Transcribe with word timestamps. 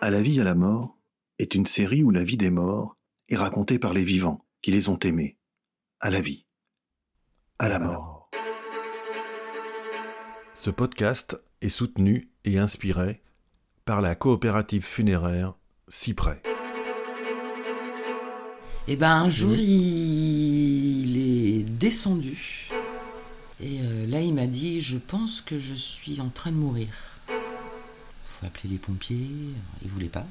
À 0.00 0.10
la 0.10 0.22
vie, 0.22 0.40
à 0.40 0.44
la 0.44 0.54
mort 0.54 0.96
est 1.40 1.56
une 1.56 1.66
série 1.66 2.04
où 2.04 2.12
la 2.12 2.22
vie 2.22 2.36
des 2.36 2.50
morts 2.50 2.96
est 3.28 3.36
racontée 3.36 3.80
par 3.80 3.92
les 3.92 4.04
vivants 4.04 4.46
qui 4.62 4.70
les 4.70 4.88
ont 4.88 4.98
aimés. 5.00 5.38
À 5.98 6.08
la 6.10 6.20
vie, 6.20 6.46
à 7.58 7.68
la 7.68 7.80
mort. 7.80 8.30
Ce 10.54 10.70
podcast 10.70 11.36
est 11.62 11.68
soutenu 11.68 12.30
et 12.44 12.58
inspiré 12.58 13.22
par 13.84 14.00
la 14.00 14.14
coopérative 14.14 14.84
funéraire 14.84 15.58
Cyprès. 15.88 16.42
Et 18.86 18.94
ben 18.94 19.10
un 19.10 19.30
jour, 19.30 19.56
il 19.56 21.16
est 21.16 21.64
descendu. 21.64 22.68
Et 23.60 23.80
euh, 23.80 24.06
là, 24.06 24.20
il 24.20 24.32
m'a 24.32 24.46
dit 24.46 24.80
Je 24.80 24.96
pense 24.96 25.40
que 25.40 25.58
je 25.58 25.74
suis 25.74 26.20
en 26.20 26.28
train 26.28 26.52
de 26.52 26.56
mourir. 26.56 26.86
Faut 28.38 28.46
appeler 28.46 28.70
les 28.70 28.78
pompiers. 28.78 29.54
Il 29.82 29.90
voulait 29.90 30.06
pas. 30.06 30.26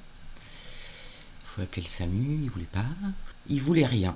Il 1.44 1.48
faut 1.48 1.62
appeler 1.62 1.82
le 1.82 1.88
SAMU. 1.88 2.40
Il 2.44 2.50
voulait 2.50 2.66
pas. 2.66 2.86
Il 3.48 3.62
voulait 3.62 3.86
rien. 3.86 4.16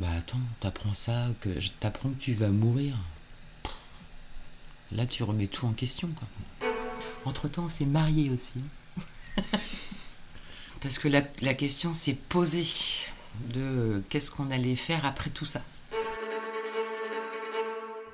Bah 0.00 0.08
attends, 0.18 0.40
t'apprends 0.58 0.94
ça, 0.94 1.28
que 1.40 1.50
t'apprends 1.78 2.10
que 2.10 2.18
tu 2.18 2.32
vas 2.32 2.48
mourir. 2.48 2.96
Là, 4.90 5.06
tu 5.06 5.22
remets 5.22 5.46
tout 5.46 5.66
en 5.66 5.72
question. 5.72 6.08
Quoi. 6.08 6.28
Entre-temps, 7.24 7.66
on 7.66 7.68
s'est 7.68 7.86
marié 7.86 8.30
aussi. 8.30 8.60
Parce 10.80 10.98
que 10.98 11.06
la, 11.06 11.22
la 11.40 11.54
question 11.54 11.92
s'est 11.92 12.14
posée 12.28 12.66
de 13.54 13.60
euh, 13.60 14.00
qu'est-ce 14.08 14.32
qu'on 14.32 14.50
allait 14.50 14.76
faire 14.76 15.06
après 15.06 15.30
tout 15.30 15.46
ça. 15.46 15.62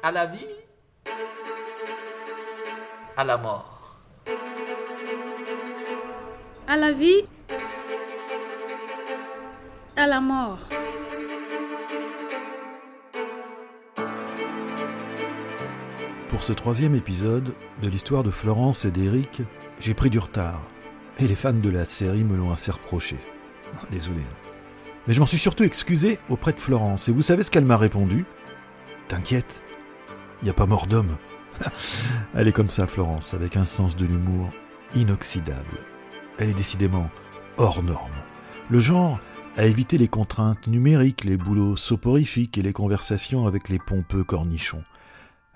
À 0.02 0.12
la 0.12 0.26
vie 0.26 0.46
À 3.16 3.24
la 3.24 3.38
mort 3.38 3.77
À 6.68 6.76
la 6.76 6.92
vie 6.92 7.24
À 9.96 10.06
la 10.06 10.20
mort 10.20 10.58
Pour 16.28 16.42
ce 16.42 16.52
troisième 16.52 16.94
épisode 16.94 17.54
de 17.82 17.88
l'histoire 17.88 18.22
de 18.22 18.30
Florence 18.30 18.84
et 18.84 18.90
d'Éric, 18.90 19.42
j'ai 19.80 19.94
pris 19.94 20.10
du 20.10 20.18
retard. 20.18 20.60
Et 21.18 21.26
les 21.26 21.34
fans 21.34 21.52
de 21.52 21.70
la 21.70 21.84
série 21.84 22.22
me 22.24 22.36
l'ont 22.36 22.52
assez 22.52 22.70
reproché. 22.70 23.16
Désolé. 23.90 24.20
hein. 24.20 24.36
Mais 25.06 25.14
je 25.14 25.20
m'en 25.20 25.26
suis 25.26 25.38
surtout 25.38 25.64
excusé 25.64 26.18
auprès 26.28 26.52
de 26.52 26.60
Florence. 26.60 27.08
Et 27.08 27.12
vous 27.12 27.22
savez 27.22 27.42
ce 27.42 27.50
qu'elle 27.50 27.64
m'a 27.64 27.76
répondu? 27.78 28.24
T'inquiète, 29.08 29.62
n'y 30.42 30.50
a 30.50 30.54
pas 30.54 30.66
mort 30.66 30.86
d'homme. 30.86 31.16
Elle 32.34 32.46
est 32.46 32.52
comme 32.52 32.70
ça, 32.70 32.86
Florence, 32.86 33.32
avec 33.34 33.56
un 33.56 33.64
sens 33.64 33.96
de 33.96 34.04
l'humour 34.04 34.50
inoxydable. 34.94 35.78
Elle 36.38 36.50
est 36.50 36.54
décidément 36.54 37.10
hors 37.56 37.82
norme. 37.82 38.12
Le 38.70 38.80
genre 38.80 39.20
à 39.56 39.66
éviter 39.66 39.98
les 39.98 40.06
contraintes 40.06 40.68
numériques, 40.68 41.24
les 41.24 41.36
boulots 41.36 41.76
soporifiques 41.76 42.58
et 42.58 42.62
les 42.62 42.72
conversations 42.72 43.46
avec 43.46 43.68
les 43.68 43.80
pompeux 43.80 44.22
cornichons. 44.22 44.84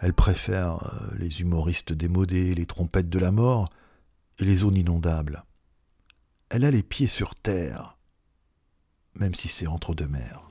Elle 0.00 0.12
préfère 0.12 0.82
euh, 0.82 1.14
les 1.16 1.40
humoristes 1.40 1.92
démodés, 1.92 2.54
les 2.54 2.66
trompettes 2.66 3.08
de 3.08 3.20
la 3.20 3.30
mort 3.30 3.68
et 4.40 4.44
les 4.44 4.56
zones 4.56 4.76
inondables. 4.76 5.44
Elle 6.48 6.64
a 6.64 6.72
les 6.72 6.82
pieds 6.82 7.06
sur 7.06 7.36
terre, 7.36 7.96
même 9.14 9.36
si 9.36 9.46
c'est 9.46 9.68
entre 9.68 9.94
deux 9.94 10.08
mers. 10.08 10.42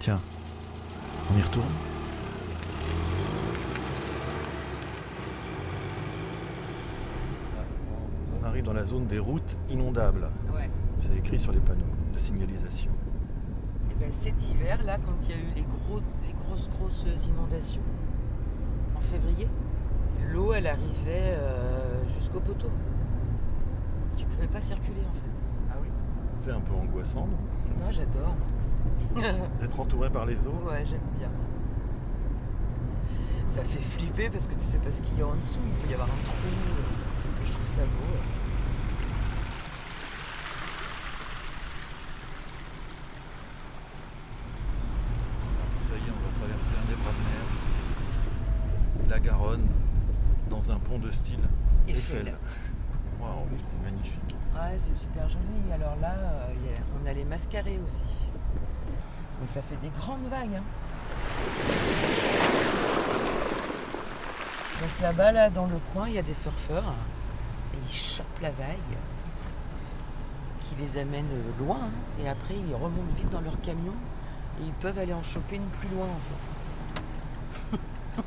Tiens, 0.00 0.20
on 1.30 1.38
y 1.38 1.42
retourne 1.42 1.64
On 8.37 8.37
arrive 8.48 8.64
dans 8.64 8.72
la 8.72 8.86
zone 8.86 9.06
des 9.06 9.18
routes 9.18 9.56
inondables. 9.68 10.28
Ouais. 10.54 10.68
C'est 10.96 11.14
écrit 11.16 11.38
sur 11.38 11.52
les 11.52 11.60
panneaux 11.60 11.84
de 12.12 12.18
signalisation. 12.18 12.90
Et 13.90 13.94
ben, 13.94 14.12
cet 14.12 14.50
hiver, 14.50 14.82
là, 14.84 14.96
quand 14.98 15.14
il 15.22 15.30
y 15.30 15.32
a 15.34 15.36
eu 15.36 15.54
les, 15.54 15.62
gros, 15.62 16.00
les 16.26 16.34
grosses, 16.44 16.68
grosses 16.70 17.04
inondations, 17.26 17.82
en 18.96 19.00
février, 19.00 19.48
l'eau, 20.32 20.52
elle 20.52 20.66
arrivait 20.66 21.36
euh, 21.36 22.08
jusqu'au 22.18 22.40
poteau. 22.40 22.70
Tu 24.16 24.24
pouvais 24.26 24.48
pas 24.48 24.60
circuler, 24.60 25.02
en 25.08 25.14
fait. 25.14 25.40
Ah 25.70 25.74
oui 25.80 25.88
C'est 26.32 26.50
un 26.50 26.60
peu 26.60 26.74
angoissant, 26.74 27.26
non? 27.26 27.84
Non, 27.84 27.90
j'adore. 27.90 28.34
D'être 29.60 29.78
entouré 29.78 30.10
par 30.10 30.26
les 30.26 30.46
eaux 30.46 30.60
ouais, 30.68 30.84
j'aime 30.84 31.00
bien. 31.18 31.30
Ça 33.46 33.62
fait 33.62 33.82
flipper 33.82 34.28
parce 34.30 34.46
que 34.46 34.54
tu 34.54 34.60
sais 34.60 34.78
pas 34.78 34.90
ce 34.90 35.02
qu'il 35.02 35.18
y 35.18 35.22
a 35.22 35.26
en 35.26 35.34
dessous. 35.34 35.60
Il 35.64 35.84
peut 35.84 35.90
y 35.90 35.94
avoir 35.94 36.08
un 36.08 36.24
trou. 36.24 36.34
Je 37.44 37.52
trouve 37.52 37.66
ça 37.66 37.80
beau. 37.80 38.16
Ça 45.80 45.94
y 45.94 45.96
est, 45.96 46.10
on 46.10 46.20
va 46.26 46.30
traverser 46.38 46.72
un 46.76 46.86
des 46.88 46.94
bras 46.94 47.12
de 47.12 47.18
mer. 47.18 47.44
La 49.08 49.18
Garonne, 49.20 49.66
dans 50.50 50.70
un 50.70 50.78
pont 50.78 50.98
de 50.98 51.10
style 51.10 51.40
Eiffel. 51.88 52.34
Waouh, 53.20 53.46
c'est 53.64 53.82
magnifique. 53.82 54.36
Ouais, 54.54 54.76
c'est 54.78 54.96
super 54.98 55.28
joli. 55.28 55.72
Alors 55.72 55.96
là, 56.00 56.12
euh, 56.14 56.54
on 57.02 57.06
a 57.08 57.12
les 57.12 57.24
mascarés 57.24 57.78
aussi. 57.84 58.02
Donc 59.40 59.48
ça 59.48 59.62
fait 59.62 59.76
des 59.82 59.88
grandes 59.98 60.28
vagues. 60.30 60.56
hein. 60.56 60.62
Donc 64.80 64.90
là-bas, 65.02 65.32
là, 65.32 65.50
dans 65.50 65.66
le 65.66 65.78
coin, 65.92 66.08
il 66.08 66.14
y 66.14 66.18
a 66.18 66.22
des 66.22 66.34
surfeurs. 66.34 66.92
Et 67.74 67.78
ils 67.88 67.94
chopent 67.94 68.40
la 68.42 68.50
vague. 68.50 68.76
Qui 70.62 70.74
les 70.82 70.98
amène 70.98 71.26
euh, 71.32 71.64
loin. 71.64 71.78
hein. 71.84 72.22
Et 72.22 72.28
après, 72.28 72.54
ils 72.54 72.74
remontent 72.74 73.14
vite 73.16 73.30
dans 73.30 73.40
leur 73.40 73.58
camion. 73.62 73.94
Et 74.60 74.64
ils 74.66 74.72
peuvent 74.74 74.98
aller 74.98 75.14
en 75.14 75.22
choper 75.22 75.56
une 75.56 75.66
plus 75.68 75.88
loin, 75.88 76.06
en 76.06 76.20
fait. 76.28 76.57
Ce 78.18 78.22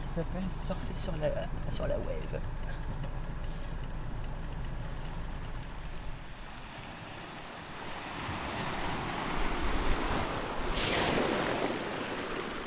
qui 0.00 0.08
s'appelle 0.14 0.50
surfer 0.50 0.94
sur 0.96 1.16
la, 1.16 1.98
wave. 1.98 2.40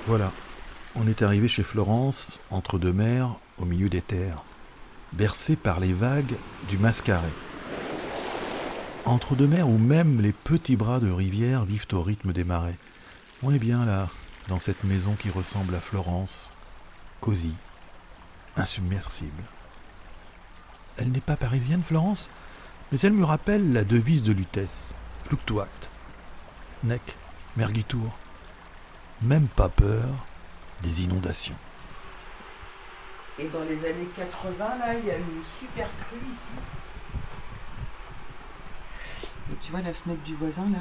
Voilà, 0.07 0.31
on 0.95 1.05
est 1.07 1.21
arrivé 1.21 1.47
chez 1.47 1.63
Florence, 1.63 2.39
entre 2.49 2.79
deux 2.79 2.93
mers, 2.93 3.35
au 3.57 3.65
milieu 3.65 3.89
des 3.89 4.01
terres, 4.01 4.43
bercé 5.13 5.55
par 5.55 5.79
les 5.79 5.93
vagues 5.93 6.35
du 6.69 6.77
Mascaret. 6.77 7.27
Entre 9.05 9.35
deux 9.35 9.47
mers 9.47 9.69
où 9.69 9.77
même 9.77 10.21
les 10.21 10.33
petits 10.33 10.77
bras 10.77 10.99
de 10.99 11.11
rivière 11.11 11.65
vivent 11.65 11.87
au 11.91 12.01
rythme 12.01 12.33
des 12.33 12.43
marais. 12.43 12.77
On 13.43 13.53
est 13.53 13.59
bien 13.59 13.85
là, 13.85 14.09
dans 14.47 14.59
cette 14.59 14.83
maison 14.83 15.15
qui 15.15 15.29
ressemble 15.29 15.75
à 15.75 15.79
Florence, 15.79 16.51
cosy, 17.21 17.55
insubmersible. 18.55 19.43
Elle 20.97 21.11
n'est 21.11 21.21
pas 21.21 21.37
parisienne, 21.37 21.83
Florence, 21.83 22.29
mais 22.91 22.99
elle 22.99 23.13
me 23.13 23.25
rappelle 23.25 23.73
la 23.73 23.83
devise 23.83 24.23
de 24.23 24.31
Lutèce, 24.31 24.93
fluctuat, 25.25 25.69
nec, 26.83 27.15
mergitur 27.55 28.11
même 29.21 29.47
pas 29.47 29.69
peur 29.69 30.27
des 30.83 31.03
inondations. 31.03 31.57
Et 33.39 33.47
dans 33.49 33.63
les 33.63 33.85
années 33.85 34.09
80, 34.15 34.77
là, 34.77 34.93
il 34.97 35.05
y 35.05 35.11
a 35.11 35.17
une 35.17 35.43
super 35.59 35.87
crue 36.05 36.31
ici. 36.31 36.51
Et 39.51 39.55
tu 39.61 39.71
vois 39.71 39.81
la 39.81 39.93
fenêtre 39.93 40.21
du 40.23 40.35
voisin, 40.35 40.69
là, 40.69 40.79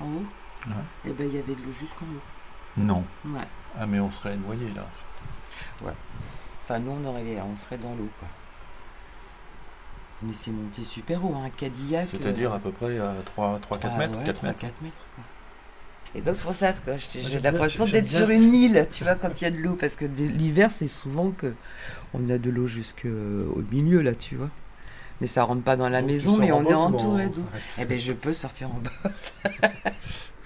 en 0.00 0.06
haut? 0.06 0.26
Ouais. 0.66 0.72
Eh 1.06 1.10
ben, 1.12 1.26
il 1.28 1.34
y 1.34 1.38
avait 1.38 1.54
de 1.54 1.62
l'eau 1.62 1.72
jusqu'en 1.72 2.06
haut. 2.06 2.22
Non. 2.76 3.04
Ouais. 3.26 3.40
Ah 3.78 3.86
mais 3.86 4.00
on 4.00 4.10
serait 4.10 4.36
noyé 4.36 4.66
là. 4.74 4.86
Enfin, 6.62 6.78
nous, 6.78 6.92
on, 6.92 7.04
aurait, 7.08 7.22
on 7.40 7.56
serait 7.56 7.78
dans 7.78 7.94
l'eau, 7.94 8.08
quoi. 8.18 8.28
Mais 10.22 10.32
c'est 10.32 10.50
monté 10.50 10.82
super 10.84 11.22
haut, 11.24 11.34
hein, 11.36 11.44
un 11.46 11.50
Cadillac. 11.50 12.06
C'est-à-dire 12.06 12.52
à 12.52 12.58
peu 12.58 12.70
près 12.70 12.98
à 12.98 13.12
3, 13.24 13.58
3 13.60 13.78
4 13.78 13.92
Ah 13.94 13.98
mètres, 13.98 14.18
ouais, 14.18 14.24
4 14.24 14.36
3, 14.36 14.48
mètres. 14.48 14.60
4 14.60 14.82
mètres, 14.82 15.04
quoi. 15.14 15.24
Et 16.16 16.20
donc, 16.22 16.36
c'est 16.36 16.42
pour 16.44 16.54
ça 16.54 16.72
que 16.72 16.92
j'ai 17.12 17.40
l'impression 17.40 17.84
d'être 17.86 18.06
sur 18.06 18.30
une 18.30 18.54
île, 18.54 18.88
tu 18.90 19.02
vois, 19.04 19.16
quand 19.16 19.40
il 19.40 19.44
y 19.44 19.46
a 19.48 19.50
de 19.50 19.56
l'eau. 19.58 19.74
Parce 19.74 19.96
que 19.96 20.04
l'hiver, 20.06 20.70
c'est 20.70 20.86
souvent 20.86 21.30
que 21.32 21.52
on 22.14 22.30
a 22.30 22.38
de 22.38 22.50
l'eau 22.50 22.66
jusqu'au 22.68 23.08
milieu, 23.70 24.00
là, 24.00 24.14
tu 24.14 24.36
vois. 24.36 24.50
Mais 25.20 25.26
ça 25.26 25.42
rentre 25.44 25.62
pas 25.64 25.76
dans 25.76 25.88
la 25.88 26.00
Donc, 26.00 26.10
maison, 26.10 26.36
mais 26.38 26.52
on 26.52 26.62
est 26.64 26.72
ou 26.72 26.78
en- 26.78 26.92
entouré 26.94 27.26
d'eau. 27.26 27.40
Ouais, 27.52 27.60
Eh 27.78 27.84
ben, 27.84 27.98
je 27.98 28.12
peux 28.12 28.32
sortir 28.32 28.68
en 28.70 28.78
botte. 28.80 29.34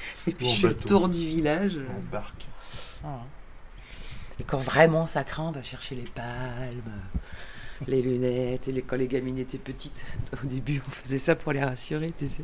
Et 0.27 0.33
puis, 0.33 0.49
je 0.49 0.61
fais 0.61 0.69
le 0.69 0.77
tour 0.77 1.09
du 1.09 1.19
village. 1.19 1.77
En 1.77 2.01
barque. 2.13 2.47
Et 4.41 4.45
quand 4.45 4.59
vraiment 4.59 5.07
ça 5.07 5.25
craint, 5.25 5.45
on 5.49 5.53
va 5.53 5.63
chercher 5.63 5.95
les 5.97 6.03
palmes, 6.03 6.93
les 7.87 8.03
lunettes. 8.03 8.69
Et 8.69 8.73
les- 8.73 8.83
quand 8.83 8.97
les 8.97 9.09
gamines 9.09 9.39
étaient 9.39 9.59
petites, 9.59 10.05
au 10.33 10.47
début, 10.47 10.81
on 10.87 10.91
faisait 10.91 11.19
ça 11.19 11.35
pour 11.35 11.53
les 11.53 11.65
rassurer, 11.65 12.13
tu 12.17 12.29
sais. 12.29 12.43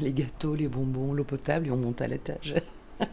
Les 0.00 0.12
gâteaux, 0.12 0.54
les 0.54 0.68
bonbons, 0.68 1.12
l'eau 1.12 1.24
potable, 1.24 1.66
et 1.66 1.70
on 1.70 1.76
monte 1.76 2.00
à 2.00 2.06
l'étage. 2.06 2.54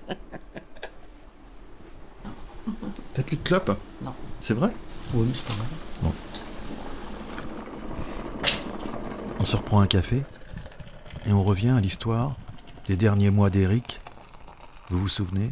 T'as 3.13 3.23
plus 3.23 3.37
de 3.37 3.43
clope 3.43 3.77
Non. 4.01 4.13
C'est 4.41 4.53
vrai? 4.53 4.71
Oui, 5.13 5.27
c'est 5.33 5.45
pas 5.45 5.53
grave. 5.53 6.13
On 9.39 9.45
se 9.45 9.55
reprend 9.55 9.79
un 9.81 9.87
café 9.87 10.23
et 11.25 11.31
on 11.31 11.43
revient 11.43 11.69
à 11.69 11.79
l'histoire 11.79 12.35
des 12.87 12.97
derniers 12.97 13.31
mois 13.31 13.49
d'Eric. 13.49 13.99
Vous 14.89 14.99
vous 14.99 15.09
souvenez? 15.09 15.51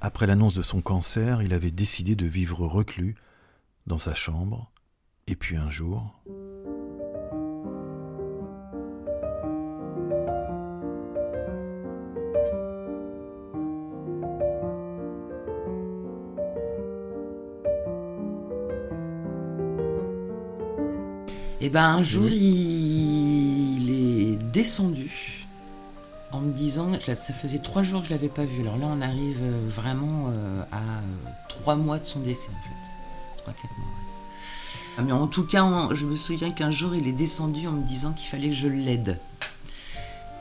Après 0.00 0.26
l'annonce 0.26 0.54
de 0.54 0.62
son 0.62 0.80
cancer, 0.80 1.42
il 1.42 1.52
avait 1.52 1.72
décidé 1.72 2.14
de 2.14 2.26
vivre 2.26 2.66
reclus 2.66 3.16
dans 3.86 3.98
sa 3.98 4.14
chambre. 4.14 4.70
Et 5.26 5.34
puis 5.36 5.56
un 5.56 5.70
jour... 5.70 6.22
Et 21.58 21.70
ben 21.70 21.96
un 21.96 22.02
jour, 22.04 22.28
il 22.28 23.90
est 23.90 24.36
descendu 24.52 25.35
en 26.56 26.58
me 26.58 26.62
disant, 26.64 26.88
je 27.00 27.06
la- 27.06 27.14
ça 27.14 27.32
faisait 27.34 27.58
trois 27.58 27.82
jours 27.82 28.00
que 28.00 28.06
je 28.06 28.12
l'avais 28.12 28.28
pas 28.28 28.44
vu. 28.44 28.60
Alors 28.62 28.78
là, 28.78 28.86
on 28.88 29.00
arrive 29.02 29.40
euh, 29.42 29.60
vraiment 29.66 30.28
euh, 30.30 30.62
à 30.72 30.78
euh, 30.78 31.30
trois 31.48 31.76
mois 31.76 31.98
de 31.98 32.04
son 32.06 32.20
décès 32.20 32.48
en 32.48 32.62
fait, 32.62 33.42
trois 33.42 33.52
quatre 33.52 33.76
mois. 33.78 33.86
ouais. 33.88 34.02
Ah, 34.98 35.02
Mais 35.02 35.12
en 35.12 35.26
tout 35.26 35.44
cas, 35.44 35.66
je 35.92 36.06
me 36.06 36.16
souviens 36.16 36.50
qu'un 36.50 36.70
jour, 36.70 36.94
il 36.94 37.06
est 37.06 37.12
descendu 37.12 37.66
en 37.66 37.72
me 37.72 37.82
disant 37.86 38.12
qu'il 38.12 38.28
fallait 38.28 38.48
que 38.48 38.54
je 38.54 38.68
l'aide. 38.68 39.18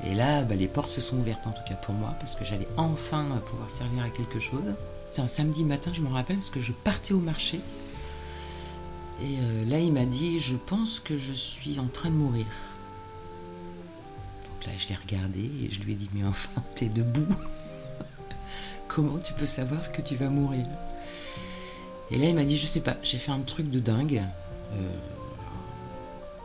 Et 0.05 0.13
là, 0.15 0.43
bah, 0.43 0.55
les 0.55 0.67
portes 0.67 0.89
se 0.89 1.01
sont 1.01 1.17
ouvertes 1.17 1.45
en 1.47 1.51
tout 1.51 1.63
cas 1.67 1.75
pour 1.75 1.93
moi 1.95 2.13
parce 2.19 2.35
que 2.35 2.45
j'allais 2.45 2.67
enfin 2.77 3.25
pouvoir 3.47 3.69
servir 3.69 4.03
à 4.03 4.09
quelque 4.09 4.39
chose. 4.39 4.73
C'est 5.11 5.21
un 5.21 5.27
samedi 5.27 5.63
matin, 5.63 5.91
je 5.93 6.01
me 6.01 6.09
rappelle, 6.09 6.37
parce 6.37 6.49
que 6.49 6.59
je 6.61 6.71
partais 6.71 7.13
au 7.13 7.19
marché. 7.19 7.59
Et 9.21 9.37
euh, 9.39 9.65
là, 9.65 9.79
il 9.79 9.91
m'a 9.93 10.05
dit, 10.05 10.39
je 10.39 10.55
pense 10.57 10.99
que 10.99 11.17
je 11.17 11.31
suis 11.33 11.79
en 11.79 11.87
train 11.87 12.09
de 12.09 12.15
mourir. 12.15 12.45
Là, 14.65 14.71
je 14.77 14.87
l'ai 14.87 14.95
regardé 14.95 15.51
et 15.63 15.69
je 15.69 15.79
lui 15.81 15.93
ai 15.93 15.95
dit, 15.95 16.09
mais 16.13 16.23
enfin, 16.23 16.63
t'es 16.75 16.87
debout. 16.87 17.27
Comment 18.87 19.19
tu 19.19 19.33
peux 19.33 19.45
savoir 19.45 19.91
que 19.91 20.01
tu 20.01 20.15
vas 20.15 20.29
mourir? 20.29 20.65
Et 22.11 22.17
là, 22.17 22.29
il 22.29 22.35
m'a 22.35 22.45
dit, 22.45 22.57
je 22.57 22.65
sais 22.65 22.81
pas, 22.81 22.97
j'ai 23.03 23.17
fait 23.17 23.31
un 23.31 23.41
truc 23.41 23.69
de 23.69 23.79
dingue. 23.79 24.23
Euh, 24.73 24.97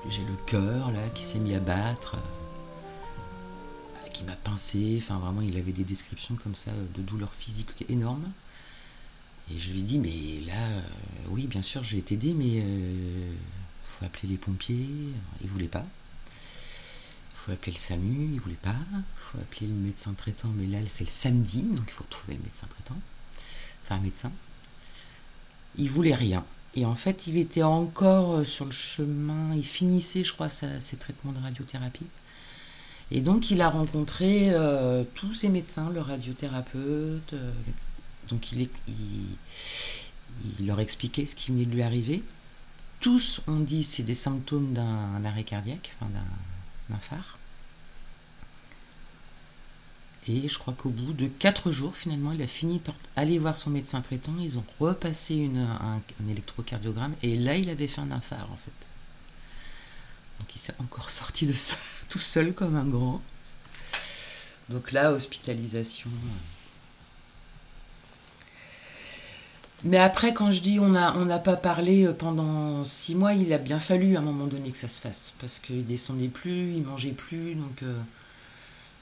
j'ai 0.08 0.22
le 0.24 0.34
cœur 0.46 0.90
là 0.90 1.08
qui 1.14 1.22
s'est 1.22 1.38
mis 1.38 1.54
à 1.54 1.60
battre, 1.60 2.16
qui 4.12 4.24
m'a 4.24 4.36
pincé. 4.36 4.98
Enfin, 5.02 5.18
vraiment, 5.18 5.40
il 5.42 5.56
avait 5.56 5.72
des 5.72 5.84
descriptions 5.84 6.34
comme 6.42 6.54
ça 6.54 6.70
euh, 6.72 6.86
de 6.96 7.02
douleurs 7.02 7.32
physiques 7.32 7.84
énormes. 7.88 8.30
Et 9.52 9.58
je 9.58 9.72
lui 9.72 9.82
dis, 9.82 9.98
mais 9.98 10.44
là, 10.46 10.68
euh, 10.68 10.80
oui, 11.28 11.46
bien 11.46 11.62
sûr, 11.62 11.82
je 11.82 11.96
vais 11.96 12.02
t'aider, 12.02 12.34
mais 12.34 12.64
faut 13.84 14.04
appeler 14.04 14.28
les 14.28 14.36
pompiers. 14.36 14.88
Il 15.42 15.48
voulait 15.48 15.68
pas. 15.68 15.84
Faut 17.44 17.52
appeler 17.52 17.72
le 17.72 17.78
SAMU, 17.78 18.30
il 18.34 18.40
voulait 18.40 18.54
pas. 18.56 18.74
Il 18.92 19.02
faut 19.16 19.38
appeler 19.38 19.66
le 19.66 19.74
médecin 19.74 20.12
traitant, 20.12 20.48
mais 20.56 20.66
là, 20.66 20.78
c'est 20.88 21.04
le 21.04 21.10
samedi, 21.10 21.62
donc 21.62 21.84
il 21.86 21.92
faut 21.92 22.04
trouver 22.10 22.34
le 22.34 22.42
médecin 22.42 22.66
traitant. 22.68 22.96
Enfin, 23.84 23.96
un 23.96 24.00
médecin. 24.00 24.30
Il 25.76 25.88
voulait 25.88 26.14
rien. 26.14 26.44
Et 26.76 26.84
en 26.84 26.94
fait, 26.94 27.26
il 27.26 27.38
était 27.38 27.62
encore 27.62 28.32
euh, 28.34 28.44
sur 28.44 28.64
le 28.64 28.72
chemin, 28.72 29.54
il 29.54 29.64
finissait, 29.64 30.22
je 30.22 30.32
crois, 30.32 30.48
ses 30.48 30.96
traitements 30.98 31.32
de 31.32 31.40
radiothérapie. 31.40 32.06
Et 33.10 33.20
donc, 33.20 33.50
il 33.50 33.60
a 33.60 33.68
rencontré 33.68 34.50
euh, 34.52 35.02
tous 35.14 35.34
ses 35.34 35.48
médecins, 35.48 35.90
le 35.90 36.00
radiothérapeute. 36.00 37.32
euh, 37.32 37.52
donc, 38.28 38.52
il, 38.52 38.68
leur 40.64 40.78
expliquait 40.78 41.26
ce 41.26 41.34
qui 41.34 41.50
venait 41.50 41.64
de 41.64 41.72
lui 41.72 41.82
arriver. 41.82 42.22
Tous 43.00 43.40
ont 43.48 43.58
dit 43.58 43.82
c'est 43.82 44.02
des 44.02 44.14
symptômes 44.14 44.72
d'un 44.72 45.24
arrêt 45.24 45.42
cardiaque, 45.42 45.92
enfin 45.96 46.10
d'un 46.12 46.24
phare. 46.98 47.38
Et 50.28 50.48
je 50.48 50.58
crois 50.58 50.74
qu'au 50.74 50.90
bout 50.90 51.12
de 51.12 51.26
4 51.26 51.70
jours, 51.70 51.96
finalement, 51.96 52.32
il 52.32 52.42
a 52.42 52.46
fini 52.46 52.78
par 52.78 52.94
aller 53.16 53.38
voir 53.38 53.56
son 53.56 53.70
médecin 53.70 54.00
traitant. 54.02 54.34
Ils 54.38 54.58
ont 54.58 54.64
repassé 54.78 55.34
une- 55.34 55.58
un, 55.58 56.00
électrocardiogramme. 56.28 57.14
Et 57.22 57.36
là, 57.36 57.56
il 57.56 57.70
avait 57.70 57.88
fait 57.88 58.02
un 58.02 58.20
phare, 58.20 58.50
en 58.52 58.56
fait. 58.56 58.72
Donc, 60.38 60.54
il 60.54 60.58
s'est 60.58 60.74
encore 60.78 61.10
sorti 61.10 61.46
de 61.46 61.52
ça 61.52 61.76
tout 62.10 62.18
seul 62.18 62.52
comme 62.52 62.76
un 62.76 62.84
grand. 62.84 63.20
Donc 64.68 64.92
là, 64.92 65.12
hospitalisation. 65.12 66.10
Mais 69.84 69.96
après, 69.96 70.34
quand 70.34 70.50
je 70.50 70.60
dis 70.60 70.78
on 70.78 70.90
n'a 70.90 71.38
pas 71.38 71.56
parlé 71.56 72.04
euh, 72.04 72.12
pendant 72.12 72.84
six 72.84 73.14
mois, 73.14 73.32
il 73.32 73.52
a 73.52 73.58
bien 73.58 73.80
fallu 73.80 74.16
à 74.16 74.18
un 74.18 74.22
moment 74.22 74.46
donné 74.46 74.70
que 74.70 74.76
ça 74.76 74.88
se 74.88 75.00
fasse. 75.00 75.32
Parce 75.40 75.58
qu'il 75.58 75.86
descendait 75.86 76.28
plus, 76.28 76.74
il 76.74 76.82
mangeait 76.82 77.12
plus. 77.12 77.54
Donc, 77.54 77.82
euh, 77.82 77.98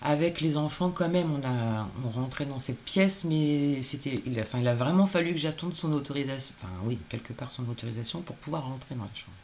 avec 0.02 0.40
les 0.40 0.56
enfants, 0.56 0.90
quand 0.90 1.08
même, 1.08 1.32
on, 1.32 1.44
a, 1.44 1.88
rentrait 2.14 2.46
dans 2.46 2.60
cette 2.60 2.78
pièce, 2.84 3.24
mais 3.24 3.80
c'était, 3.80 4.22
il, 4.26 4.38
a, 4.38 4.42
enfin, 4.42 4.60
il 4.60 4.68
a 4.68 4.74
vraiment 4.74 5.06
fallu 5.06 5.32
que 5.32 5.38
j'attende 5.40 5.74
son 5.74 5.92
autorisation. 5.92 6.54
Enfin, 6.62 6.72
oui, 6.84 6.98
quelque 7.08 7.32
part 7.32 7.50
son 7.50 7.68
autorisation 7.68 8.20
pour 8.20 8.36
pouvoir 8.36 8.64
rentrer 8.68 8.94
dans 8.94 9.02
la 9.04 9.14
chambre. 9.14 9.36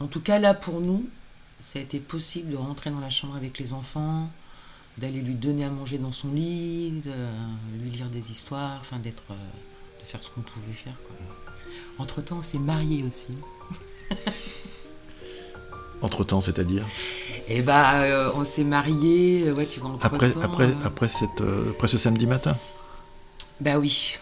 En 0.00 0.06
tout 0.06 0.20
cas, 0.20 0.38
là, 0.38 0.54
pour 0.54 0.80
nous, 0.80 1.08
ça 1.60 1.80
a 1.80 1.82
été 1.82 1.98
possible 1.98 2.52
de 2.52 2.56
rentrer 2.56 2.90
dans 2.90 3.00
la 3.00 3.10
chambre 3.10 3.34
avec 3.34 3.58
les 3.58 3.72
enfants, 3.72 4.30
d'aller 4.98 5.20
lui 5.20 5.34
donner 5.34 5.64
à 5.64 5.70
manger 5.70 5.98
dans 5.98 6.12
son 6.12 6.32
lit, 6.32 7.02
de 7.04 7.12
lui 7.82 7.90
lire 7.90 8.08
des 8.10 8.30
histoires, 8.30 8.78
enfin, 8.80 8.98
d'être. 9.00 9.24
euh, 9.32 9.34
faire 10.08 10.22
ce 10.22 10.30
qu'on 10.30 10.40
pouvait 10.40 10.72
faire. 10.72 10.94
Quoi. 11.06 11.16
Entre-temps, 11.98 12.38
on 12.38 12.42
s'est 12.42 12.58
mariés 12.58 13.04
aussi. 13.04 13.36
Entre-temps, 16.02 16.40
c'est-à-dire? 16.40 16.84
Et 17.48 17.60
bah, 17.60 18.02
euh, 18.02 18.30
on 18.34 18.44
s'est 18.44 18.64
mariés, 18.64 19.48
euh, 19.48 19.52
ouais, 19.52 19.66
tu 19.66 19.80
vois, 19.80 19.90
entre-temps. 19.90 20.14
après, 20.14 20.32
après, 20.42 20.68
euh, 20.68 20.84
après, 20.84 21.08
cette, 21.08 21.40
euh, 21.40 21.70
après 21.70 21.88
ce 21.88 21.98
samedi 21.98 22.26
matin? 22.26 22.56
Bah 23.60 23.78
oui. 23.78 24.16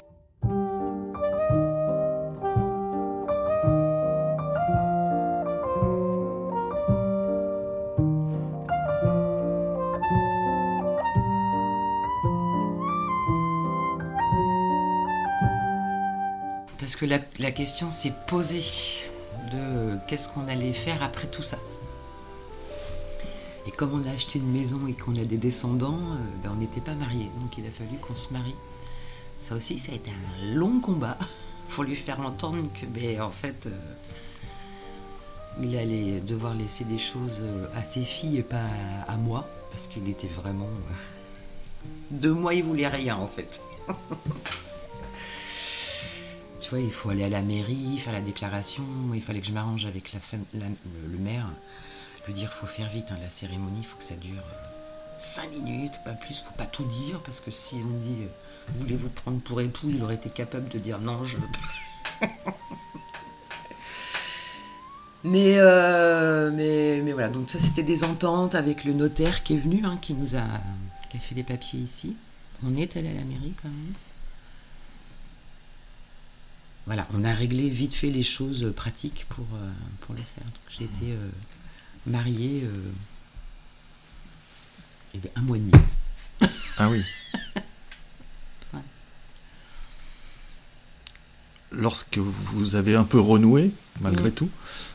La, 17.07 17.51
question 17.51 17.91
s'est 17.91 18.13
posée 18.27 18.65
de 19.53 19.97
qu'est-ce 20.07 20.29
qu'on 20.29 20.49
allait 20.49 20.73
faire 20.73 21.03
après 21.03 21.29
tout 21.29 21.43
ça. 21.43 21.59
Et 23.67 23.71
comme 23.71 23.93
on 23.95 24.07
a 24.07 24.13
acheté 24.13 24.39
une 24.39 24.53
maison 24.53 24.87
et 24.87 24.93
qu'on 24.93 25.17
a 25.17 25.25
des 25.25 25.39
descendants, 25.39 25.99
euh, 25.99 26.17
ben, 26.43 26.53
on 26.53 26.57
n'était 26.57 26.81
pas 26.81 26.95
mariés. 26.95 27.31
Donc 27.41 27.59
il 27.59 27.67
a 27.67 27.71
fallu 27.71 27.99
qu'on 28.01 28.15
se 28.15 28.33
marie. 28.33 28.55
Ça 29.43 29.55
aussi, 29.55 29.79
ça 29.79 29.93
a 29.93 29.95
été 29.97 30.11
un 30.11 30.55
long 30.55 30.81
combat 30.81 31.19
pour 31.71 31.85
lui 31.85 31.97
faire 31.97 32.21
entendre 32.21 32.69
que, 32.75 32.87
ben, 32.87 33.21
en 33.21 33.31
fait, 33.31 33.67
euh, 33.67 33.71
il 35.61 35.77
allait 35.77 36.21
devoir 36.21 36.55
laisser 36.55 36.85
des 36.85 36.99
choses 36.99 37.39
euh, 37.41 37.67
à 37.75 37.83
ses 37.83 38.05
filles 38.05 38.39
et 38.39 38.43
pas 38.43 38.63
à, 39.09 39.17
moi. 39.17 39.49
Parce 39.73 39.89
qu'il 39.89 40.09
était 40.09 40.29
vraiment. 40.29 40.69
de 42.11 42.31
moi, 42.31 42.55
il 42.55 42.63
voulait 42.63 42.89
rien, 42.89 43.17
en 43.17 43.27
fait. 43.27 43.61
il 46.75 46.91
faut 46.91 47.11
aller 47.11 47.25
à 47.25 47.29
la 47.29 47.43
mairie, 47.43 47.99
faire 47.99 48.13
la 48.13 48.21
déclaration. 48.21 48.85
Il 49.15 49.23
fallait 49.23 49.41
que 49.41 49.47
je 49.47 49.53
m'arrange 49.53 49.87
avec 49.87 50.13
le, 50.13 51.19
maire. 51.19 51.47
Lui 52.27 52.35
dire, 52.35 52.53
faut 52.53 52.67
faire 52.67 52.89
vite, 52.89 53.07
hein, 53.11 53.19
la 53.23 53.29
cérémonie, 53.29 53.79
il 53.79 53.85
faut 53.85 53.97
que 53.97 54.05
ça 54.05 54.17
dure 54.17 54.43
5 55.19 55.51
minutes, 55.53 56.01
pas 56.05 56.13
plus, 56.13 56.41
faut 56.41 56.55
pas 56.59 56.67
tout 56.67 56.85
dire, 56.85 57.21
parce 57.25 57.41
que 57.41 57.51
si 57.51 57.77
on 57.77 57.99
dit, 57.99 58.17
euh, 58.23 58.29
voulez-vous 58.75 59.09
prendre 59.09 59.41
pour 59.41 59.61
époux, 59.61 59.89
il 59.91 60.03
aurait 60.03 60.17
été 60.17 60.29
capable 60.29 60.69
de 60.69 60.79
dire 60.79 60.99
non, 60.99 61.25
je 61.25 61.37
euh, 65.25 66.51
mais 66.53 67.13
voilà, 67.13 67.29
donc 67.29 67.51
ça 67.51 67.59
c'était 67.59 67.83
des 67.83 68.05
ententes 68.05 68.55
avec 68.55 68.85
le 68.85 68.93
notaire 68.93 69.43
qui 69.43 69.55
est 69.55 69.59
venu, 69.59 69.83
hein, 69.85 69.99
qui 70.03 70.15
nous 70.15 70.37
a, 70.37 70.45
qui 71.11 71.17
a 71.17 71.21
fait 71.21 71.35
les 71.35 71.43
papiers 71.43 71.81
ici. 71.81 72.15
On 72.65 72.77
est 72.77 72.97
allé 72.97 73.09
à 73.09 73.15
la 73.15 73.25
mairie 73.25 73.55
quand 73.63 73.69
même. 73.69 73.95
Voilà, 76.87 77.07
on 77.15 77.25
a 77.25 77.33
réglé 77.35 77.69
vite 77.69 77.95
fait 77.95 78.11
les 78.11 78.23
choses 78.23 78.73
pratiques 78.77 79.27
pour, 79.29 79.47
euh, 79.55 79.71
pour 80.03 80.15
le 80.15 80.21
faire. 80.23 80.45
Donc 80.45 80.55
j'ai 80.79 80.85
été 80.85 81.13
euh, 81.13 81.29
mariée 82.07 82.63
euh, 82.65 82.91
eh 85.15 85.19
bien, 85.19 85.31
un 85.35 85.43
mois 85.43 85.57
et 85.57 85.61
demi. 85.61 85.73
Ah 86.79 86.89
oui. 86.91 87.03
Ouais. 88.75 88.81
Lorsque 91.73 92.19
vous 92.19 92.77
avez 92.77 92.95
un 92.95 93.05
peu 93.05 93.19
renoué, 93.19 93.73
malgré 94.01 94.29
Mm. 94.31 94.35
tout, 94.35 94.51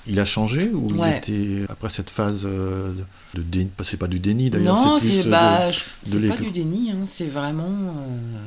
il 0.08 0.20
a 0.20 0.26
changé 0.26 0.70
ou 0.74 0.90
il 0.96 1.14
était 1.18 1.66
après 1.70 1.90
cette 1.90 2.10
phase 2.10 2.44
euh, 2.46 2.94
de, 3.34 3.42
déni 3.42 3.70
C'est 3.84 3.98
pas 3.98 4.08
du 4.08 4.20
déni 4.20 4.50
d'ailleurs. 4.50 4.76
Non, 4.78 5.00
c'est 5.00 5.26
euh, 5.28 5.30
bah, 5.30 5.70
de- 6.08 6.28
pas 6.30 6.38
du 6.38 6.52
déni, 6.52 6.92
hein, 6.92 7.06
c'est 7.06 7.28
vraiment. 7.28 7.68
euh, 7.70 8.38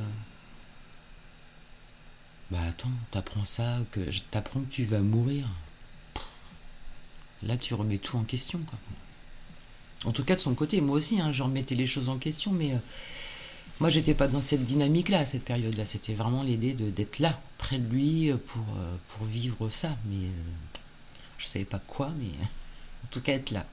Bah 2.55 2.61
attends, 2.69 2.89
t'apprends 3.11 3.45
ça, 3.45 3.81
que 3.91 3.99
t'apprends 4.31 4.61
que 4.61 4.71
tu 4.71 4.85
vas 4.85 5.01
mourir. 5.01 5.45
Là, 7.43 7.57
tu 7.57 7.75
remets 7.75 7.99
tout 7.99 8.17
en 8.17 8.23
question. 8.23 8.61
En 10.05 10.13
tout 10.13 10.23
cas, 10.23 10.37
de 10.37 10.41
son 10.41 10.55
côté, 10.55 10.81
moi 10.81 10.95
aussi, 10.95 11.21
hein, 11.21 11.33
je 11.33 11.43
remettais 11.43 11.75
les 11.75 11.89
choses 11.89 12.09
en 12.09 12.17
question, 12.17 12.53
mais 12.53 12.73
euh, 12.73 12.79
moi, 13.81 13.91
j'étais 13.91 14.15
pas 14.15 14.29
dans 14.29 14.41
cette 14.41 14.65
dynamique-là, 14.65 15.19
à 15.19 15.27
cette 15.27 15.45
période-là. 15.45 15.85
C'était 15.85 16.15
vraiment 16.15 16.45
l'idée 16.45 16.75
d'être 16.75 17.19
là, 17.19 17.37
près 17.59 17.81
de 17.81 17.93
lui, 17.93 18.31
pour, 18.47 18.63
euh, 18.63 18.97
pour 19.09 19.27
vivre 19.27 19.69
ça. 19.69 19.89
Mais 20.07 20.27
euh, 20.27 20.79
je 21.39 21.47
savais 21.47 21.65
pas 21.65 21.81
quoi, 21.81 22.13
mais 22.21 22.29
en 23.05 23.09
tout 23.11 23.21
cas, 23.21 23.33
être 23.33 23.51
là. 23.51 23.67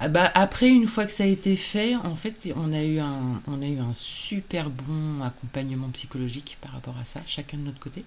Ah 0.00 0.06
bah, 0.06 0.30
après, 0.34 0.68
une 0.68 0.86
fois 0.86 1.06
que 1.06 1.10
ça 1.10 1.24
a 1.24 1.26
été 1.26 1.56
fait, 1.56 1.96
en 1.96 2.14
fait, 2.14 2.52
on 2.54 2.72
a 2.72 2.84
eu 2.84 3.00
un, 3.00 3.42
on 3.48 3.60
a 3.60 3.66
eu 3.66 3.78
un 3.80 3.92
super 3.94 4.70
bon 4.70 5.22
accompagnement 5.24 5.88
psychologique 5.88 6.56
par 6.60 6.70
rapport 6.70 6.94
à 7.00 7.04
ça, 7.04 7.20
chacun 7.26 7.56
de 7.56 7.62
notre 7.62 7.80
côté. 7.80 8.04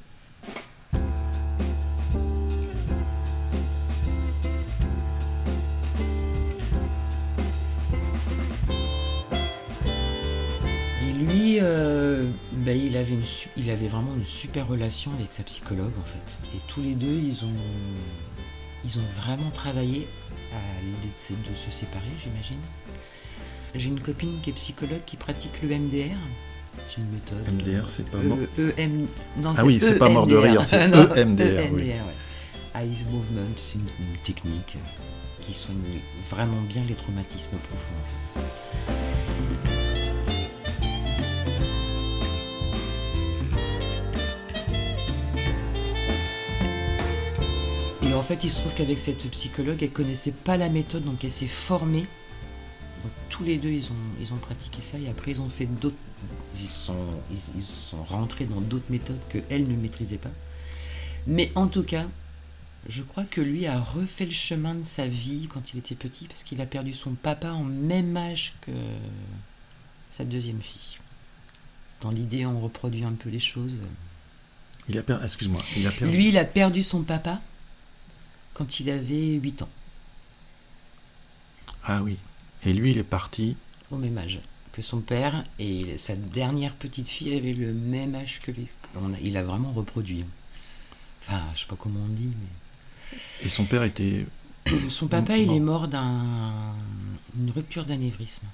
Et 11.04 11.14
lui, 11.14 11.58
euh, 11.60 12.26
bah, 12.54 12.72
il, 12.72 12.96
avait 12.96 13.12
une, 13.12 13.26
il 13.58 13.70
avait 13.70 13.90
vraiment 13.90 14.16
une 14.16 14.26
super 14.26 14.66
relation 14.66 15.12
avec 15.20 15.34
sa 15.34 15.44
psychologue, 15.44 15.92
en 16.00 16.06
fait. 16.06 16.56
Et 16.56 16.62
tous 16.70 16.82
les 16.82 16.96
deux, 16.96 17.20
ils 17.22 17.44
ont, 17.44 17.58
ils 18.86 18.98
ont 18.98 19.22
vraiment 19.22 19.50
travaillé 19.50 20.08
à 20.54 20.82
l'idée 20.84 21.14
de, 21.52 21.56
se 21.56 21.72
séparer, 21.72 22.04
j'imagine. 22.22 22.60
J'ai 23.76 23.88
une 23.88 24.00
copine 24.00 24.40
qui 24.42 24.50
est 24.50 24.54
psychologue 24.54 25.02
qui 25.06 25.18
pratique 25.18 25.62
le 25.64 25.70
MDR. 25.70 26.18
C'est 26.86 26.98
une 27.02 27.10
méthode. 27.10 27.48
MDR, 27.54 27.90
c'est 27.90 28.10
pas 28.10 28.18
mort. 28.18 28.38
E, 28.60 28.74
EM, 28.78 29.08
non, 29.38 29.54
ah 29.58 29.66
oui, 29.66 29.80
c'est 29.82 29.96
pas 29.96 30.10
mort 30.10 30.28
de 30.28 30.36
rire, 30.36 30.64
c'est 30.66 30.82
EMDR. 31.18 31.72
oui. 31.72 31.84
ouais. 31.84 31.96
Eyes 32.74 33.06
Movement, 33.12 33.52
c'est 33.58 33.76
une, 33.76 33.82
une, 33.82 34.18
technique 34.24 34.78
qui 35.42 35.54
soigne 35.54 35.76
vraiment 36.30 36.62
bien 36.70 36.82
les 36.88 36.96
traumatismes 36.96 37.58
profonds. 37.68 37.94
Et 48.12 48.14
en 48.14 48.24
fait, 48.24 48.44
il 48.44 48.50
se 48.50 48.60
trouve 48.60 48.74
qu'avec 48.74 49.00
cette 49.00 49.26
psychologue, 49.32 49.82
elle 49.82 49.92
connaissait 49.92 50.34
pas 50.34 50.58
la 50.58 50.68
méthode, 50.68 51.06
donc 51.06 51.24
elle 51.24 51.32
s'est 51.32 51.48
formée. 51.48 52.06
Donc 53.02 53.12
tous 53.30 53.46
les 53.46 53.58
deux, 53.58 53.70
ils 53.70 53.86
ont, 53.86 54.20
ils 54.20 54.34
ont 54.34 54.38
pratiqué 54.38 54.82
ça 54.82 54.98
et 54.98 55.08
après, 55.08 55.32
ils 55.32 55.40
ont 55.40 55.48
fait 55.48 55.66
d'autres. 55.66 55.96
Ils 56.60 56.68
sont, 56.68 57.08
ils, 57.32 57.40
ils 57.56 57.62
sont 57.62 58.04
rentrés 58.04 58.44
dans 58.44 58.60
d'autres 58.60 58.90
méthodes 58.92 59.22
que 59.30 59.38
elle 59.50 59.66
ne 59.66 59.78
maîtrisait 59.78 60.18
pas. 60.18 60.30
Mais 61.26 61.54
en 61.56 61.68
tout 61.68 61.84
cas, 61.84 62.06
je 62.90 63.02
crois 63.02 63.24
que 63.24 63.40
lui 63.40 63.66
a 63.66 63.80
refait 63.80 64.26
le 64.26 64.32
chemin 64.32 64.76
de 64.76 64.84
sa 64.84 65.08
vie 65.08 65.48
quand 65.50 65.74
il 65.74 65.80
était 65.80 65.96
petit 65.96 66.26
parce 66.28 66.44
qu'il 66.44 66.60
a 66.60 66.66
perdu 66.66 66.94
son 66.94 67.12
papa 67.12 67.54
en 67.54 67.64
même 67.64 68.18
âge 68.18 68.56
que 68.60 68.72
sa 70.10 70.26
deuxième 70.26 70.62
fille. 70.62 70.98
Dans 72.02 72.12
l'idée, 72.12 72.46
on 72.46 72.60
reproduit 72.60 73.06
un 73.06 73.14
peu 73.14 73.30
les 73.30 73.40
choses. 73.40 73.78
Il 74.90 74.98
a 74.98 75.02
perdu, 75.02 75.24
excuse-moi, 75.24 75.64
il 75.78 75.88
a 75.88 75.92
perdu. 75.92 76.14
Lui, 76.14 76.28
il 76.28 76.38
a 76.38 76.44
perdu 76.44 76.84
son 76.84 77.04
papa 77.04 77.40
quand 78.54 78.80
il 78.80 78.90
avait 78.90 79.34
8 79.34 79.62
ans. 79.64 79.70
Ah 81.84 82.02
oui. 82.04 82.18
Et 82.64 82.74
lui, 82.74 82.92
il 82.92 82.98
est 82.98 83.04
parti 83.04 83.56
Au 83.92 83.98
même 83.98 84.18
âge 84.18 84.40
que 84.74 84.82
son 84.82 85.02
père 85.02 85.44
et 85.60 85.98
sa 85.98 86.16
dernière 86.16 86.74
petite 86.74 87.10
fille 87.10 87.36
avait 87.36 87.52
le 87.54 87.74
même 87.74 88.16
âge 88.16 88.40
que 88.42 88.52
lui. 88.52 88.68
On 88.96 89.14
a- 89.14 89.20
il 89.20 89.36
a 89.36 89.44
vraiment 89.44 89.72
reproduit. 89.74 90.24
Enfin, 91.22 91.42
je 91.54 91.60
sais 91.62 91.66
pas 91.66 91.76
comment 91.78 92.00
on 92.00 92.08
dit, 92.14 92.30
mais 92.30 93.18
et 93.46 93.50
son 93.50 93.66
père 93.66 93.84
était 93.84 94.26
son 94.90 95.08
papa, 95.08 95.38
il 95.38 95.52
est 95.52 95.60
mort 95.60 95.90
d'une 95.90 97.52
rupture 97.54 97.84
d'anévrisme. 97.84 98.46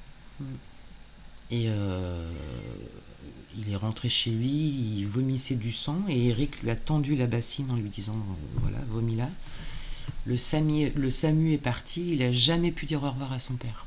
Et 1.51 1.65
euh, 1.67 2.31
il 3.55 3.71
est 3.71 3.75
rentré 3.75 4.09
chez 4.09 4.31
lui, 4.31 4.49
il 4.97 5.05
vomissait 5.05 5.53
du 5.55 5.71
sang 5.71 6.01
et 6.09 6.29
Eric 6.29 6.63
lui 6.63 6.71
a 6.71 6.75
tendu 6.75 7.15
la 7.15 7.27
bassine 7.27 7.69
en 7.69 7.75
lui 7.75 7.89
disant 7.89 8.17
voilà, 8.55 8.79
vomis 8.89 9.15
là. 9.17 9.29
Le 10.27 10.35
SAMU, 10.35 11.53
est 11.53 11.57
parti, 11.57 12.11
il 12.11 12.21
a 12.21 12.33
jamais 12.33 12.71
pu 12.71 12.85
dire 12.85 13.01
au 13.01 13.09
revoir 13.09 13.31
à 13.31 13.39
son 13.39 13.55
père. 13.55 13.85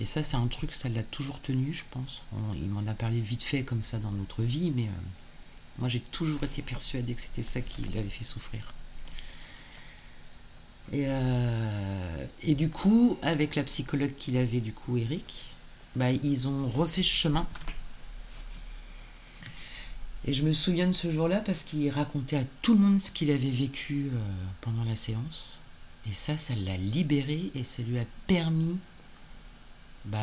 Et 0.00 0.06
ça, 0.06 0.22
c'est 0.22 0.38
un 0.38 0.46
truc, 0.46 0.72
ça 0.72 0.88
l'a 0.88 1.02
toujours 1.02 1.38
tenu, 1.38 1.74
je 1.74 1.84
pense. 1.90 2.22
Il 2.54 2.68
m'en 2.68 2.90
a 2.90 2.94
parlé 2.94 3.20
vite 3.20 3.42
fait 3.42 3.62
comme 3.62 3.82
ça 3.82 3.98
dans 3.98 4.10
notre 4.10 4.42
vie, 4.42 4.72
mais 4.74 4.84
euh, 4.84 5.02
moi 5.78 5.90
j'ai 5.90 6.00
toujours 6.00 6.42
été 6.44 6.62
persuadée 6.62 7.12
que 7.12 7.20
c'était 7.20 7.42
ça 7.42 7.60
qui 7.60 7.82
l'avait 7.94 8.08
fait 8.08 8.24
souffrir. 8.24 8.72
Et, 10.92 11.04
euh, 11.08 12.26
et 12.42 12.54
du 12.54 12.70
coup, 12.70 13.18
avec 13.20 13.54
la 13.54 13.64
psychologue 13.64 14.14
qu'il 14.16 14.38
avait, 14.38 14.60
du 14.60 14.72
coup, 14.72 14.96
Eric, 14.96 15.44
bah, 15.94 16.10
ils 16.10 16.48
ont 16.48 16.68
refait 16.68 17.02
ce 17.02 17.08
chemin. 17.08 17.46
Et 20.26 20.32
je 20.32 20.44
me 20.44 20.52
souviens 20.52 20.86
de 20.86 20.92
ce 20.92 21.10
jour-là 21.10 21.42
parce 21.44 21.64
qu'il 21.64 21.88
racontait 21.90 22.36
à 22.36 22.44
tout 22.62 22.74
le 22.74 22.80
monde 22.80 23.00
ce 23.00 23.10
qu'il 23.10 23.30
avait 23.30 23.50
vécu 23.50 24.06
euh, 24.06 24.18
pendant 24.62 24.84
la 24.84 24.96
séance. 24.96 25.60
Et 26.10 26.14
ça, 26.14 26.38
ça 26.38 26.54
l'a 26.54 26.76
libéré 26.76 27.50
et 27.54 27.62
ça 27.62 27.82
lui 27.82 27.98
a 27.98 28.04
permis 28.26 28.76
bah, 30.06 30.18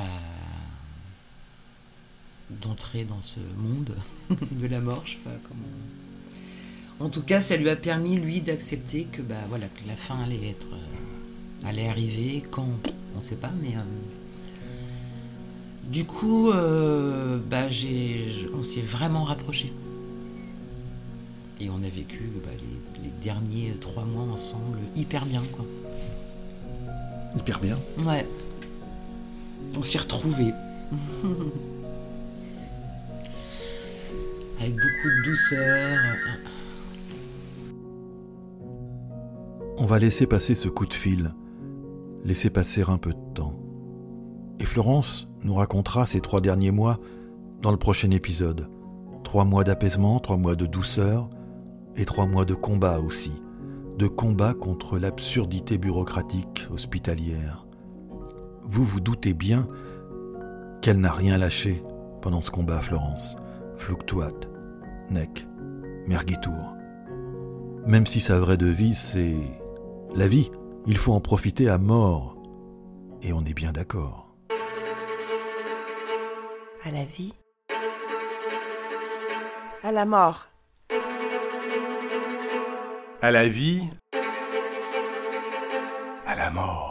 d'entrer 2.50 3.04
dans 3.04 3.22
ce 3.22 3.40
monde 3.58 3.96
de 4.52 4.68
la 4.68 4.80
mort, 4.80 5.04
je 5.06 5.12
sais 5.12 5.18
pas 5.24 5.32
comment. 5.48 5.62
En 7.00 7.10
tout 7.10 7.22
cas, 7.22 7.42
ça 7.42 7.58
lui 7.58 7.70
a 7.70 7.76
permis 7.76 8.18
lui 8.18 8.42
d'accepter 8.42 9.06
que 9.06 9.24
bah 9.24 9.36
voilà 9.50 9.66
que 9.68 9.88
la 9.88 9.96
fin 9.96 10.20
allait 10.24 10.50
être 10.50 10.68
euh, 10.74 11.68
allait 11.68 11.88
arriver 11.88 12.44
quand 12.52 12.70
on 13.16 13.20
sait 13.20 13.38
pas, 13.38 13.52
mais 13.62 13.76
euh, 13.76 13.82
du 15.86 16.06
coup, 16.06 16.52
bah 17.50 17.70
j'ai 17.70 18.48
on 18.56 18.62
s'est 18.62 18.82
vraiment 18.82 19.24
rapprochés 19.24 19.74
et 21.62 21.70
on 21.70 21.84
a 21.84 21.90
vécu 21.90 22.32
bah, 22.44 22.50
les, 22.60 23.04
les 23.04 23.12
derniers 23.24 23.76
trois 23.80 24.06
mois 24.06 24.24
ensemble 24.34 24.80
hyper 24.96 25.26
bien 25.26 25.44
quoi. 25.52 25.66
hyper 27.38 27.60
bien. 27.60 27.78
Ouais. 28.06 28.28
On 29.78 29.84
s'est 29.84 30.00
retrouvés. 30.00 30.54
Avec 34.60 34.74
beaucoup 34.74 35.10
de 35.10 35.24
douceur. 35.24 35.98
On 39.78 39.86
va 39.86 40.00
laisser 40.00 40.28
passer 40.28 40.56
ce 40.56 40.68
coup 40.68 40.86
de 40.86 40.94
fil, 40.94 41.34
laisser 42.24 42.50
passer 42.50 42.84
un 42.88 42.98
peu 42.98 43.14
de 43.14 43.34
temps. 43.34 43.60
Et 44.60 44.66
Florence 44.66 45.28
nous 45.44 45.56
racontera 45.56 46.06
ces 46.06 46.22
trois 46.22 46.42
derniers 46.42 46.72
mois 46.72 47.00
dans 47.62 47.72
le 47.72 47.78
prochain 47.78 48.12
épisode. 48.12 48.70
Trois 49.24 49.46
mois 49.46 49.64
d'apaisement, 49.64 50.20
trois 50.20 50.38
mois 50.38 50.56
de 50.56 50.66
douceur 50.68 51.30
et 51.96 52.06
trois 52.06 52.28
mois 52.28 52.46
de 52.46 52.54
combat 52.54 53.00
aussi. 53.00 53.42
De 53.98 54.08
combat 54.08 54.54
contre 54.54 54.98
l'absurdité 54.98 55.78
bureaucratique 55.78 56.68
hospitalière. 56.72 57.66
Vous 58.64 58.84
vous 58.84 59.00
doutez 59.00 59.34
bien 59.34 59.68
qu'elle 60.82 61.00
n'a 61.00 61.12
rien 61.12 61.38
lâché 61.38 61.84
pendant 62.22 62.42
ce 62.42 62.52
combat, 62.52 62.82
Florence. 62.82 63.36
Fluctuat, 63.78 64.32
Nec, 65.10 65.48
Mergitour. 66.08 66.76
Même 67.86 68.06
si 68.06 68.20
sa 68.20 68.40
vraie 68.40 68.58
devise, 68.58 69.00
c'est 69.00 69.36
la 70.16 70.28
vie, 70.28 70.52
il 70.86 70.98
faut 70.98 71.14
en 71.14 71.20
profiter 71.20 71.70
à 71.70 71.78
mort. 71.78 72.38
Et 73.22 73.34
on 73.34 73.42
est 73.42 73.54
bien 73.54 73.72
d'accord. 73.72 74.36
À 76.84 76.92
la 76.92 77.06
vie 77.06 77.34
À 79.84 79.92
la 79.92 80.06
mort 80.06 80.51
À 83.24 83.30
la 83.30 83.48
vie, 83.48 83.84
à 86.26 86.36
la 86.36 86.50
mort. 86.50 86.91